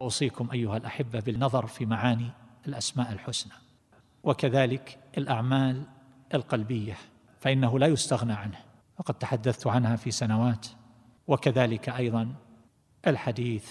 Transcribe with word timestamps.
أوصيكم 0.00 0.50
أيها 0.50 0.76
الأحبة 0.76 1.20
بالنظر 1.20 1.66
في 1.66 1.86
معاني 1.86 2.30
الأسماء 2.66 3.12
الحسنى. 3.12 3.52
وكذلك 4.22 4.98
الأعمال 5.18 5.82
القلبية 6.34 6.96
فإنه 7.40 7.78
لا 7.78 7.86
يستغنى 7.86 8.32
عنه. 8.32 8.58
وقد 8.98 9.14
تحدثت 9.14 9.66
عنها 9.66 9.96
في 9.96 10.10
سنوات. 10.10 10.66
وكذلك 11.26 11.88
أيضا 11.88 12.34
الحديث 13.06 13.70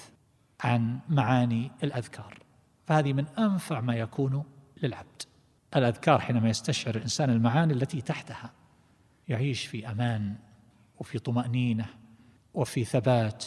عن 0.61 0.99
معاني 1.09 1.71
الأذكار. 1.83 2.39
فهذه 2.85 3.13
من 3.13 3.27
أنفع 3.27 3.81
ما 3.81 3.95
يكون 3.95 4.43
للعبد. 4.83 5.21
الأذكار 5.75 6.19
حينما 6.19 6.49
يستشعر 6.49 6.95
الإنسان 6.95 7.29
المعاني 7.29 7.73
التي 7.73 8.01
تحتها 8.01 8.53
يعيش 9.27 9.65
في 9.65 9.91
أمان 9.91 10.35
وفي 10.99 11.19
طمأنينة 11.19 11.85
وفي 12.53 12.83
ثبات 12.83 13.45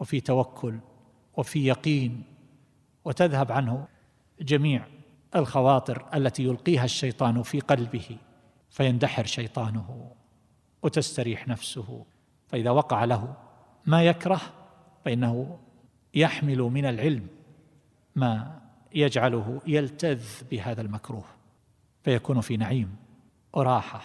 وفي 0.00 0.20
توكل 0.20 0.78
وفي 1.36 1.66
يقين 1.66 2.24
وتذهب 3.04 3.52
عنه 3.52 3.86
جميع 4.40 4.86
الخواطر 5.36 6.08
التي 6.14 6.44
يلقيها 6.44 6.84
الشيطان 6.84 7.42
في 7.42 7.60
قلبه 7.60 8.16
فيندحر 8.70 9.24
شيطانه 9.24 10.10
وتستريح 10.82 11.48
نفسه. 11.48 12.04
فإذا 12.48 12.70
وقع 12.70 13.04
له 13.04 13.34
ما 13.86 14.02
يكره 14.02 14.40
فإنه 15.04 15.58
يحمل 16.14 16.58
من 16.58 16.84
العلم 16.84 17.26
ما 18.16 18.60
يجعله 18.94 19.60
يلتذ 19.66 20.24
بهذا 20.50 20.80
المكروه 20.80 21.24
فيكون 22.02 22.40
في 22.40 22.56
نعيم 22.56 22.96
وراحة 23.52 24.02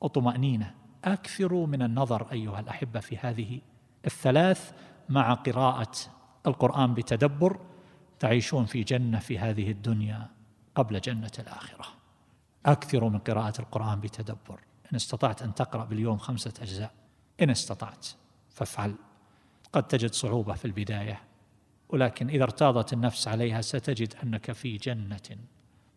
وطمأنينة. 0.00 0.74
أكثروا 1.04 1.66
من 1.66 1.82
النظر 1.82 2.32
أيها 2.32 2.60
الأحبة 2.60 3.00
في 3.00 3.16
هذه 3.16 3.60
الثلاث 4.06 4.72
مع 5.08 5.34
قراءة 5.34 5.92
القرآن 6.46 6.94
بتدبر 6.94 7.60
تعيشون 8.18 8.64
في 8.64 8.82
جنة 8.82 9.18
في 9.18 9.38
هذه 9.38 9.70
الدنيا 9.70 10.28
قبل 10.74 11.00
جنة 11.00 11.30
الآخرة. 11.38 11.86
اكثروا 12.66 13.10
من 13.10 13.18
قراءة 13.18 13.60
القرآن 13.60 14.00
بتدبر. 14.00 14.60
إن 14.92 14.96
استطعت 14.96 15.42
أن 15.42 15.54
تقرأ 15.54 15.84
باليوم 15.84 16.18
خمسة 16.18 16.52
أجزاء. 16.62 16.92
إن 17.42 17.50
استطعت 17.50 18.06
فافعل. 18.50 18.94
قد 19.72 19.82
تجد 19.82 20.12
صعوبة 20.12 20.54
في 20.54 20.64
البداية 20.64 21.20
ولكن 21.88 22.28
إذا 22.28 22.42
ارتاضت 22.42 22.92
النفس 22.92 23.28
عليها 23.28 23.60
ستجد 23.60 24.14
أنك 24.22 24.52
في 24.52 24.76
جنة. 24.76 25.36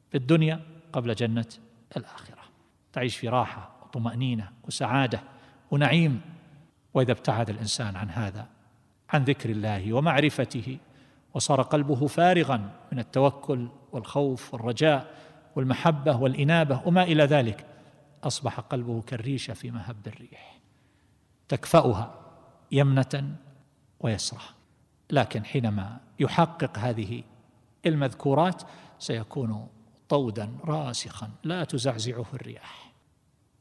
في 0.10 0.18
الدنيا 0.18 0.62
قبل 0.94 1.16
جنة 1.16 1.48
الآخرة. 1.98 2.42
تعيش 2.94 3.18
في 3.18 3.30
راحة 3.30 3.76
وطمأنينة 3.84 4.52
وسعادة 4.64 5.22
ونعيم. 5.72 6.22
وإذا 6.94 7.12
ابتعد 7.12 7.50
الإنسان 7.50 7.96
عن 7.96 8.10
هذا 8.10 8.48
عن 9.10 9.24
ذكر 9.24 9.50
الله 9.50 9.94
ومعرفته 9.94 10.78
وصار 11.34 11.62
قلبه 11.62 12.08
فارغا 12.08 12.72
من 12.92 13.00
التوكل 13.00 13.68
والخوف 13.92 14.54
والرجاء 14.54 15.14
والمحبة 15.56 16.18
والإنابة 16.18 16.82
وما 16.86 17.04
إلى 17.04 17.24
ذلك. 17.24 17.66
أصبح 18.24 18.60
قلبه 18.60 19.02
كالريشه 19.02 19.54
في 19.54 19.72
مهب 19.72 20.08
الريح. 20.08 20.60
تكفأها 21.50 22.16
يمنة 22.72 23.36
ويسرى 24.00 24.40
لكن 25.12 25.46
حينما 25.46 25.98
يحقق 26.20 26.78
هذه 26.78 27.24
المذكورات 27.86 28.62
سيكون 29.00 29.68
طودا 30.10 30.52
راسخا 30.66 31.30
لا 31.44 31.64
تزعزعه 31.64 32.26
الرياح. 32.34 32.94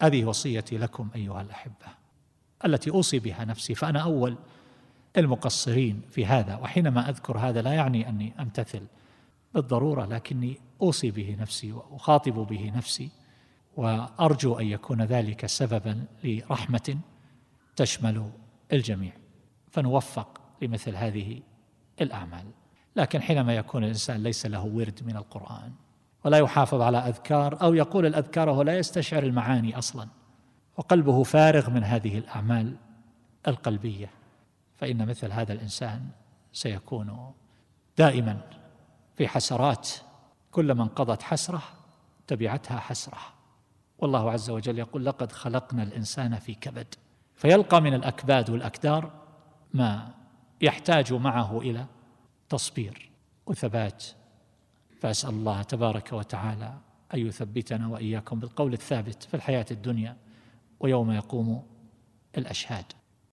هذه 0.03 0.25
وصيتي 0.25 0.79
لكم 0.79 1.09
أيها 1.15 1.41
الأحبة 1.41 1.87
التي 2.65 2.91
أوصي 2.91 3.19
بها 3.19 3.45
نفسي 3.45 3.75
فأنا 3.75 4.01
أول 4.01 4.37
المقصرين 5.17 6.03
في 6.11 6.27
هذا 6.27 6.57
وحينما 6.57 7.09
أذكر 7.09 7.39
هذا 7.39 7.63
لا 7.63 7.73
يعني 7.73 8.09
أني 8.09 8.33
أمتثل 8.41 8.83
بالضرورة 9.55 10.07
لكني 10.07 10.61
أوصي 10.83 11.11
به 11.11 11.37
نفسي 11.41 11.73
وأخاطب 11.73 12.35
به 12.35 12.73
نفسي 12.77 13.11
وأرجو 13.77 14.59
أن 14.59 14.67
يكون 14.67 15.03
ذلك 15.03 15.47
سببا 15.47 16.05
لرحمة 16.25 16.99
تشمل 17.77 18.31
الجميع. 18.73 19.13
فنوفق 19.71 20.41
لمثل 20.63 20.97
هذه 20.97 21.43
الأعمال. 22.01 22.45
لكن 22.97 23.23
حينما 23.23 23.57
يكون 23.57 23.85
الإنسان 23.85 24.23
ليس 24.23 24.47
له 24.47 24.65
ورد 24.65 25.01
من 25.07 25.17
القرآن 25.17 25.73
ولا 26.25 26.39
يحافظ 26.39 26.81
على 26.81 26.99
أذكار 26.99 27.63
أو 27.63 27.75
يقول 27.75 28.07
الأذكار 28.07 28.49
وهو 28.49 28.63
لا 28.63 28.79
يستشعر 28.79 29.23
المعاني 29.23 29.79
أصلا 29.79 30.09
وقلبه 30.77 31.23
فارغ 31.23 31.71
من 31.71 31.85
هذه 31.85 32.19
الأعمال 32.19 32.77
القلبية. 33.49 34.11
فإن 34.77 35.07
مثل 35.09 35.33
هذا 35.33 35.53
الإنسان 35.53 36.09
سيكون 36.53 37.33
دائما 37.99 38.41
في 39.15 39.29
حسرات. 39.29 39.91
كلما 40.51 40.83
انقضت 40.83 41.23
حسرة 41.23 41.63
تبعتها 42.27 42.79
حسرة. 42.79 43.19
والله 43.99 44.31
عز 44.33 44.51
وجل 44.51 44.79
يقول 44.79 45.07
لقد 45.07 45.33
خلقنا 45.33 45.83
الإنسان 45.83 46.39
في 46.39 46.55
كبد. 46.55 46.95
فيلقى 47.35 47.81
من 47.81 47.95
الأكباد 47.95 48.51
والأكدار 48.51 49.11
ما 49.75 50.15
يحتاج 50.61 51.13
معه 51.13 51.59
إلى 51.59 51.87
تصبير 52.49 53.11
وثبات. 53.47 54.05
فأسأل 55.01 55.31
الله 55.31 55.63
تبارك 55.63 56.13
وتعالى 56.13 56.75
أن 57.15 57.27
يثبتنا 57.27 57.89
وإياكم 57.89 58.41
بالقول 58.41 58.73
الثابت 58.73 59.23
في 59.23 59.35
الحياة 59.35 59.67
الدنيا 59.71 60.17
ويوم 60.81 61.13
يقوم 61.13 61.67
الأشهاد. 62.39 62.85